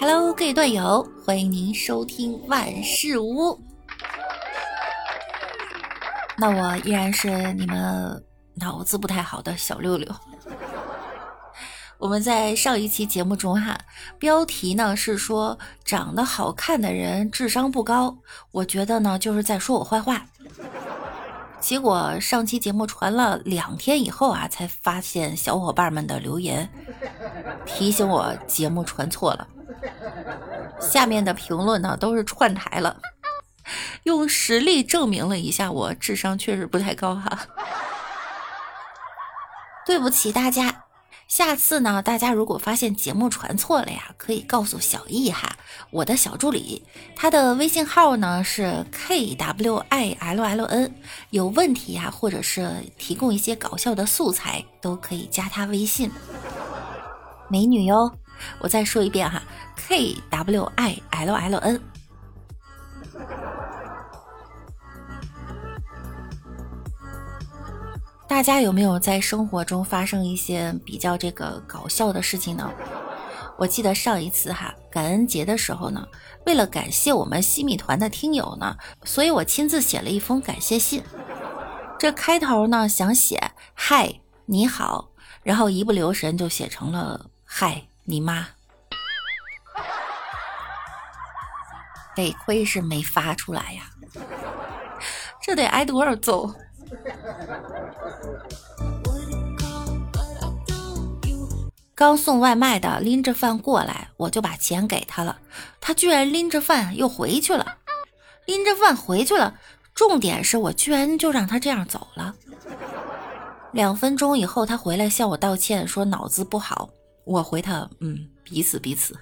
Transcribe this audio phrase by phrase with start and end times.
[0.00, 3.60] Hello，各位段友，欢迎您收听万事屋。
[6.36, 8.24] 那我依然是你们
[8.54, 10.08] 脑子不太好的小六六。
[11.98, 13.76] 我们在上一期节目中哈，
[14.20, 18.16] 标题呢是说长得好看的人智商不高，
[18.52, 20.24] 我觉得呢就是在说我坏话。
[21.58, 26.70] 结果上期节目传了两天以后啊，才发现小伙伴们的留言
[27.66, 29.48] 提醒我节目传错了。
[30.80, 33.00] 下面的评论呢都是串台了，
[34.04, 37.46] 用实力证明了一下我智商确实不太高哈。
[39.86, 40.84] 对不起大家。
[41.28, 45.56] 下次呢，大家如果发现节目传错了呀，可以告诉小易哈，
[45.90, 46.82] 我的小助理，
[47.14, 50.94] 他的微信号呢是 k w i l l n，
[51.28, 56.10] 有问题呀，或者是提供一些搞笑的素材，都可以加他微信。
[57.50, 58.10] 美女哟，
[58.58, 59.42] 我再说一遍哈
[59.76, 61.80] ，k w i l l n。
[68.28, 72.70] 大家有没有在生活中发生一些比较这个搞笑的事情呢？
[73.56, 76.06] 我记得上一次哈，感恩节的时候呢，
[76.46, 81.02] 为了感谢我们西米团的听友呢，所以我亲自写了一封感谢信。
[81.98, 85.08] 这开头呢想写嗨你好，
[85.42, 88.46] 然后一不留神就写成了嗨你妈，
[92.16, 93.90] 得亏是没发出来呀，
[95.42, 96.54] 这得挨多少揍？
[101.94, 105.38] 刚送外卖的拎着饭过来，我就把钱给他了。
[105.78, 107.76] 他居然拎着饭又回去了，
[108.46, 109.58] 拎着饭回去了。
[109.94, 112.34] 重点是我居然就让他这样走了。
[113.72, 116.88] 两分钟以后，他回来向我道歉，说脑子不好。
[117.28, 119.14] 我回他，嗯，彼此彼此。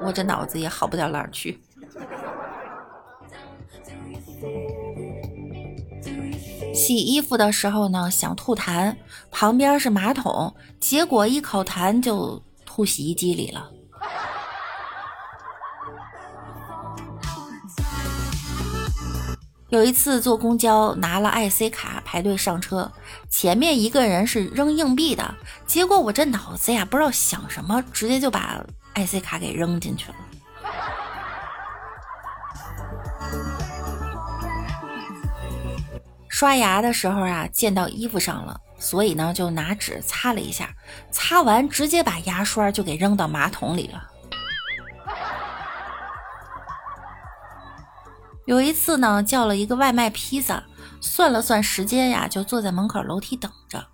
[0.00, 1.60] 我这脑子也好不到哪儿去。
[6.72, 8.94] 洗衣服的时候呢，想吐痰，
[9.32, 13.68] 旁边是马桶，结果一口痰就吐洗衣机里了。
[19.70, 22.90] 有一次坐公交，拿了 IC 卡排队上车，
[23.28, 25.34] 前面一个人是扔硬币的，
[25.66, 28.64] 结果我这脑子呀不知道想什么，直接就把
[28.94, 30.14] IC 卡给扔进去了。
[36.30, 40.74] 刷牙的时候啊，溅到衣服上了，所以呢就拿纸擦了一下，
[41.10, 44.02] 擦完直接把牙刷就给扔到马桶里了。
[48.48, 50.64] 有一次呢，叫了一个外卖披萨，
[51.02, 53.84] 算了算时间呀，就坐在门口楼梯等着，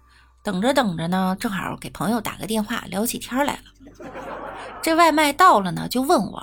[0.44, 4.06] 等着等着呢，正好给朋友打个电话，聊起天来了。
[4.80, 6.40] 这外卖到了呢，就问我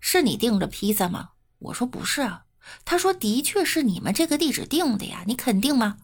[0.00, 1.28] 是你订的披萨吗？
[1.60, 2.42] 我说不是啊。
[2.84, 5.98] 他说：“的确是你们这个地址定的呀，你肯定吗？”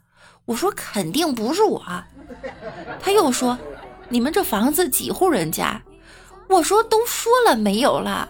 [0.46, 1.82] 我说：“肯定不是我。”
[3.02, 3.58] 他又说
[4.10, 5.82] ：“你们这房子几户人家？”
[6.50, 8.28] 我说：“都说了没有了，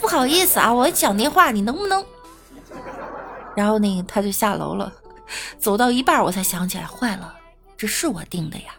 [0.00, 2.02] 不好意思啊，我讲电话，你能不能？”
[3.60, 4.90] 然后呢，他就下楼了，
[5.58, 7.34] 走到一半我才想起来，坏了，
[7.76, 8.72] 这是我定的呀。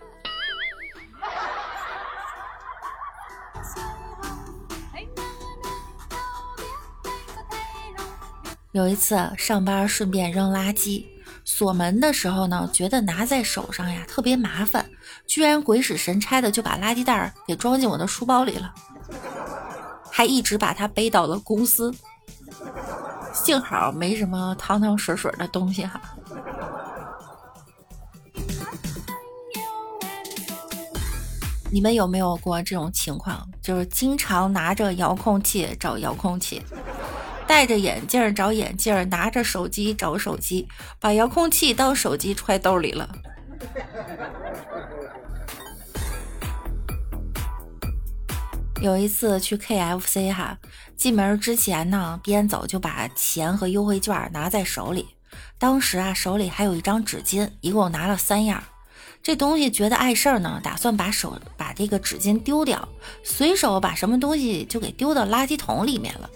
[8.72, 11.06] 有一次上班顺便扔垃圾，
[11.46, 14.90] 锁门的时候呢，觉得拿在手上呀特别麻烦，
[15.28, 18.74] 居然鬼使神差的就把垃圾袋给装进我的书包里了，
[20.10, 21.94] 还一直把它背到了公司。
[23.44, 26.00] 幸好没什么汤汤水水的东西哈。
[31.72, 33.48] 你们有没有过这种情况？
[33.62, 36.62] 就是经常拿着遥控器找遥控器。
[37.48, 40.68] 戴着眼镜找眼镜，拿着手机找手机，
[41.00, 43.10] 把遥控器当手机揣兜里了。
[48.82, 50.58] 有一次去 KFC 哈，
[51.02, 55.08] 进门之前呢，边走就把钱和优惠券拿在手里。
[55.58, 58.64] 当时啊，手里还有一张纸巾，一共拿了三样。
[59.24, 62.88] 这东西觉得碍事儿呢，打算把手把这个纸巾丢掉，
[63.24, 66.30] 随手把什么东西就给丢到垃圾桶里面了。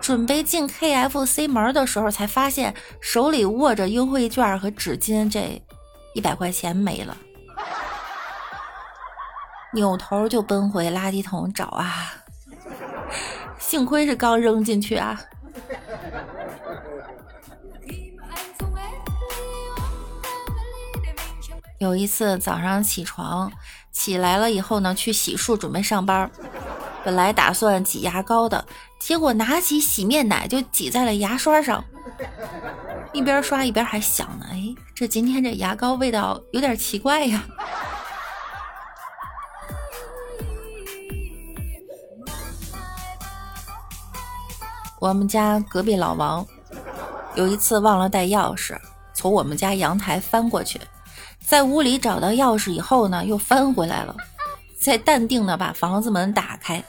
[0.00, 5.60] 准备进 KFC 门的时候，才发现手里握着优惠券和纸巾，这
[6.14, 7.16] 一百块钱没了。
[9.74, 12.12] 扭头就奔回垃圾桶找啊，
[13.68, 15.20] 幸亏是刚扔进去啊。
[21.78, 23.52] 有一次早上起床
[23.92, 26.30] 起来了以后呢，去洗漱准备上班。
[27.04, 28.64] 本来打算挤牙膏的，
[28.98, 31.84] 结果拿起洗面奶就挤在了牙刷上，
[33.12, 37.44] 一边刷一边还想呢，哎，这今天这牙膏味道有点奇怪呀。
[45.00, 46.44] 我们家隔壁老王
[47.36, 48.76] 有一次忘了带钥匙，
[49.14, 50.80] 从我们家阳台翻过去，
[51.40, 54.16] 在屋里找到钥匙以后呢，又翻回来了，
[54.76, 56.82] 再淡定的把房子门打开。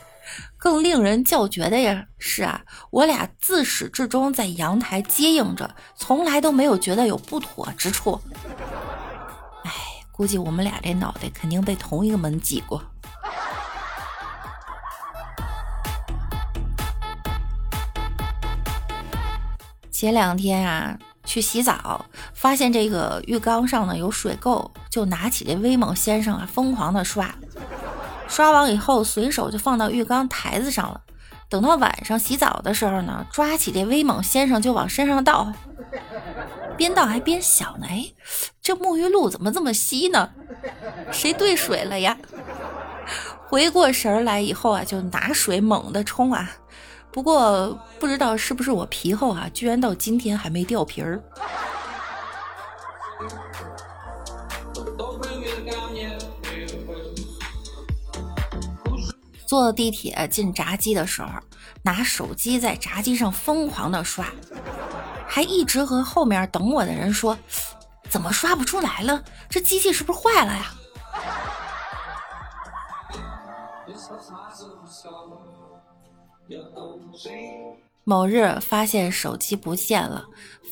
[0.58, 8.20] 更令人叫绝的呀是啊，我俩自始至终在阳台接应着，从来都没有觉得有不妥之处。
[9.64, 9.72] 哎，
[10.12, 12.84] 估计我们俩这脑袋肯定被同一个门挤过。
[20.00, 27.36] 前两天啊，去洗澡，发现这个浴缸上呢有水垢，就拿起这威猛先生啊，疯狂的刷。
[28.26, 31.02] 刷完以后，随手就放到浴缸台子上了。
[31.50, 35.52] 等到晚上洗澡的时候呢，抓起这威猛先生就往身上倒，
[36.78, 38.14] 边倒还边想呢：哎，
[38.62, 40.30] 这沐浴露怎么这么稀呢？
[41.12, 42.18] 谁兑水了呀？
[43.50, 46.50] 回过神来以后啊，就拿水猛地冲啊。
[47.12, 51.22] 不过不知道是不是我皮厚啊，居然到今天还没掉皮儿。
[59.46, 61.30] 坐地铁进闸机的时候，
[61.82, 64.28] 拿手机在闸机上疯狂的刷，
[65.28, 67.36] 还一直和后面等我的人说
[68.08, 69.24] ：“怎么刷不出来了？
[69.50, 70.72] 这机器是不是坏了呀？”
[78.04, 80.26] 某日发现手机不见了，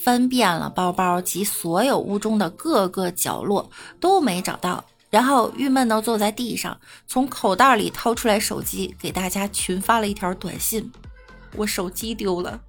[0.04, 3.70] 翻遍了包包及所有屋中的各个角落
[4.00, 10.92] 都没找到，然后郁闷到坐在地上，从口袋里掏出来手机，给大家群发了一条短信
[11.56, 12.60] ：“我手机丢了。”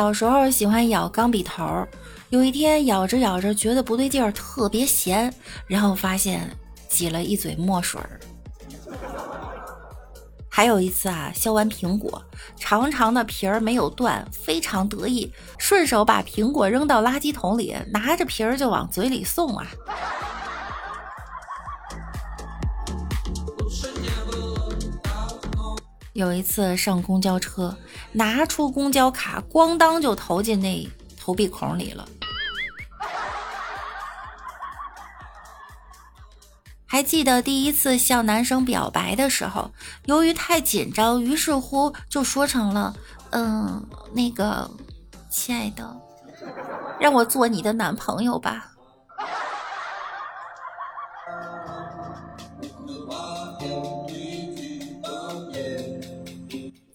[0.00, 1.86] 小时候喜欢咬钢笔头。
[2.30, 5.30] 有一天咬着咬着觉得不对劲儿，特别咸，
[5.66, 6.50] 然后发现
[6.88, 8.18] 挤了一嘴墨水儿。
[10.48, 12.22] 还有一次啊，削完苹果，
[12.56, 19.66] 长长的皮儿没有断，非常得意，顺手把苹果扔到垃圾桶里，拿着皮儿就往嘴里送啊。
[26.20, 27.74] 有一次上公交车，
[28.12, 30.86] 拿出公交卡，咣当就投进那
[31.18, 32.06] 投币孔里了。
[36.84, 39.70] 还记得第一次向男生表白的时候，
[40.04, 42.94] 由于太紧张，于是乎就说成了
[43.32, 43.82] “嗯，
[44.12, 44.70] 那个，
[45.30, 45.96] 亲爱的，
[47.00, 48.69] 让我做你的男朋友吧。”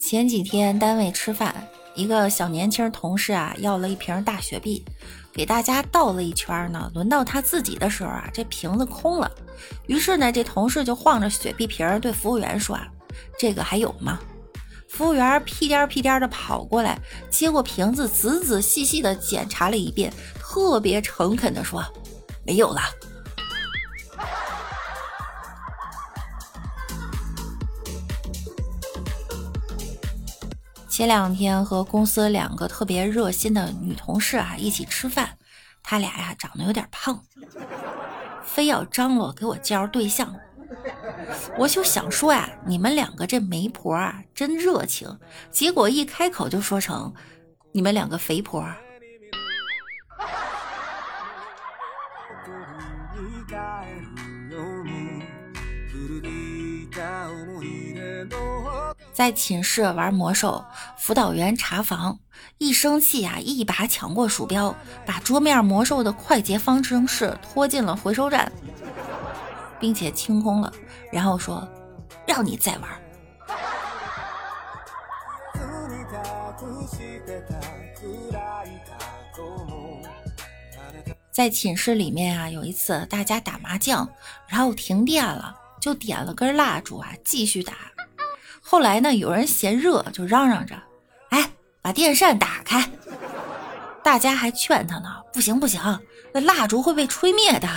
[0.08, 4.86] 前几天单位吃饭，一个小年轻同事啊要了一瓶大雪碧。
[5.34, 9.32] 给大家倒了一圈呢，轮到他自己的时候啊，这瓶子空了。
[9.88, 12.88] 于是呢，这同事就晃着雪碧瓶儿对服务员说：“啊，
[13.40, 14.20] 这个还有吗？”
[14.88, 17.00] 服务员屁颠屁颠的跑过来，
[17.32, 21.84] 接过瓶子，仔仔细细的检查了一遍，特别诚恳的说
[22.46, 22.82] ：“没有了。”
[30.96, 35.38] 前两天和公司两个特别热心的女同事啊一起吃饭，
[35.84, 37.22] 她俩呀长得有点胖，
[38.46, 40.34] 非要张罗给我介绍对象。
[41.58, 45.20] 我就想说呀，你们两个这媒婆啊真热情，
[45.52, 47.14] 结果一开口就说成
[47.74, 48.66] 你们两个肥婆。
[59.16, 60.66] 在寝室玩魔兽，
[60.98, 62.20] 辅导员查房，
[62.58, 68.52] 一生气啊，一把抢过鼠标，把桌面魔兽的快捷方程式拖进了回收站，
[69.80, 70.70] 并且清空了，
[71.14, 71.66] 然后说
[72.28, 72.90] ：“让你再玩。”
[81.32, 84.10] 在寝室里面啊，有一次大家打麻将，
[84.46, 87.95] 然后停电了，就点了根蜡烛啊，继续打。
[88.68, 90.76] 后来呢，有人嫌热，就嚷嚷着
[91.30, 91.52] ：“哎，
[91.84, 92.90] 把电扇打开！”
[94.04, 95.80] 大家还劝他呢：“不行不行，
[96.34, 97.70] 那蜡烛会被吹灭的。”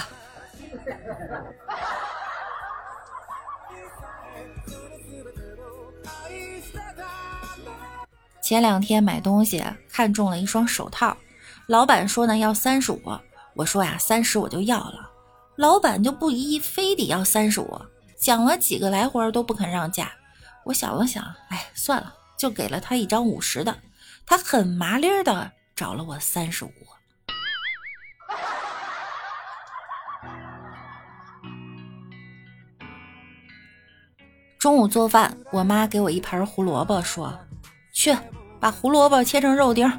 [8.42, 11.14] 前两天买东西看中了一双手套，
[11.66, 13.02] 老板说呢要三十五，
[13.52, 15.10] 我说呀，三十我就要了。
[15.56, 17.78] 老板就不依，非得要三十五，
[18.18, 20.10] 讲了几个来回都不肯让价。
[20.68, 23.78] 我想了想，哎，算了，就给了他一张五十的。
[24.26, 26.72] 他很麻利的找了我三十五。
[34.58, 37.38] 中午做饭，我妈给我一盘胡萝卜，说
[37.94, 38.14] ：“去
[38.60, 39.90] 把胡萝卜切成肉丁。”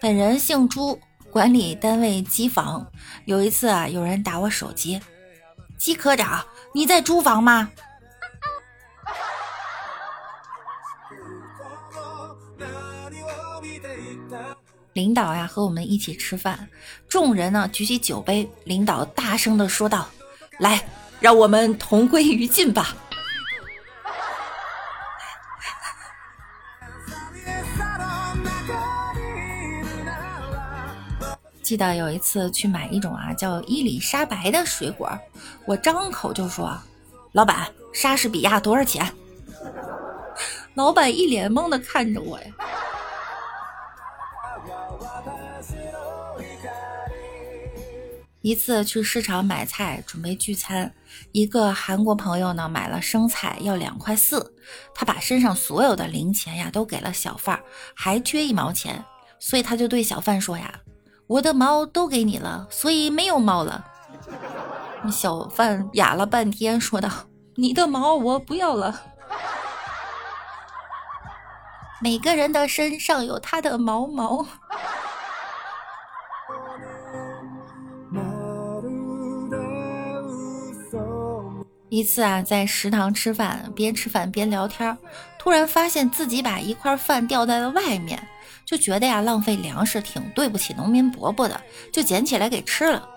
[0.00, 1.00] 本人姓朱，
[1.36, 2.90] 管理单位机房。
[3.26, 4.98] 有一次啊，有人打我手机，
[5.76, 7.70] 季科长，你在租房吗？
[14.94, 16.70] 领导呀，和我们一起吃饭，
[17.06, 20.08] 众人呢举起酒杯，领导大声的说道
[20.58, 20.88] ：“来，
[21.20, 22.96] 让我们同归于尽吧。”
[31.66, 35.10] 记得有一次去买一种啊叫伊丽莎白的水果，
[35.64, 36.78] 我张口就说
[37.34, 39.04] ：“老板，莎士比亚多少钱？”
[40.74, 42.46] 老板一脸懵的看着我呀。
[48.42, 50.94] 一次去市场买菜，准备聚餐，
[51.32, 54.54] 一个韩国朋友呢买了生菜要两块四，
[54.94, 57.60] 他把身上所有的零钱呀都给了小贩，
[57.92, 59.04] 还缺一毛钱，
[59.40, 60.72] 所以他就对小贩说呀。
[61.26, 63.84] 我的毛都给你了，所以没有毛了。
[65.10, 67.10] 小贩哑了半天，说道
[67.56, 69.02] ：“你的毛我不要了。
[72.00, 74.46] 每个人的身上有他的毛毛。”
[81.88, 84.96] 一次啊，在食堂吃饭，边吃饭边聊天，
[85.38, 88.28] 突然发现自己把一块饭掉在了外面。
[88.66, 91.58] 就觉得呀，浪费粮食挺对不起农民伯伯的，
[91.92, 93.08] 就捡起来给吃了。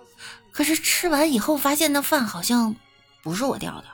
[0.52, 2.76] 可是吃完以后，发现那饭好像
[3.24, 3.86] 不是我掉的。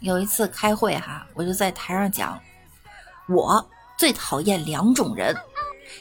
[0.00, 2.40] 有一次开会哈，我就在台上讲，
[3.28, 5.36] 我最讨厌两种人：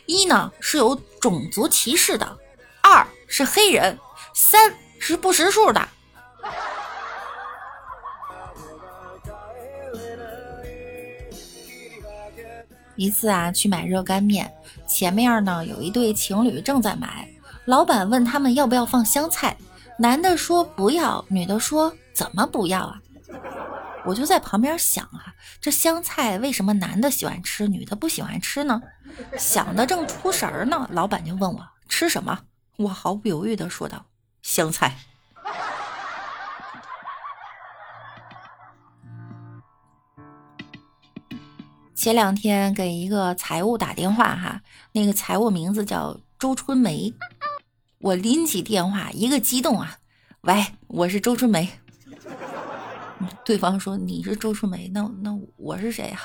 [0.06, 2.38] 一呢是有种族歧视的，
[2.82, 4.00] 二是黑人，
[4.34, 5.86] 三是不识数的。
[13.00, 14.52] 一次啊，去买热干面，
[14.86, 17.26] 前面呢有一对情侣正在买，
[17.64, 19.56] 老板问他们要不要放香菜，
[19.98, 23.02] 男的说不要，女的说怎么不要啊？
[24.06, 28.82] 我就在旁边想啊，这香菜为什么男的喜欢吃，女的不喜欢吃呢？
[29.38, 32.38] 想的正出神儿呢，老板就问我吃什么，
[32.76, 34.08] 我毫不犹豫的说道
[34.42, 34.98] 香菜。
[42.00, 44.62] 前两天给一个财务打电话哈，
[44.94, 47.14] 那个财务名字叫周春梅。
[47.98, 49.98] 我拎起电话，一个激动啊，
[50.44, 51.68] 喂，我是周春梅。
[53.44, 56.22] 对方说你是周春梅，那那我是谁呀？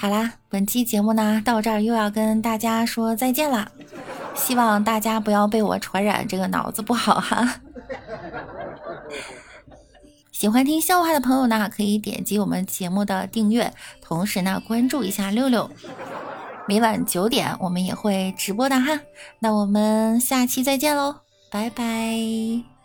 [0.00, 3.70] 好啦，本期节目呢到这儿又要跟大家说再见啦，
[4.38, 7.60] 希望大家不要被我传染这个脑子不好哈。
[10.32, 15.68] 喜欢听笑话的朋友呢，可以点击我们节目的订阅，同时呢关注一下六六。
[16.66, 19.00] 每晚九点我们也会直播的哈，
[19.40, 21.16] 那我们下期再见喽，
[21.50, 22.77] 拜拜。